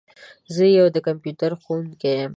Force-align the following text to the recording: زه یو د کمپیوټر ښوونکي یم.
زه 0.55 0.63
یو 0.79 0.87
د 0.95 0.97
کمپیوټر 1.07 1.51
ښوونکي 1.61 2.11
یم. 2.19 2.29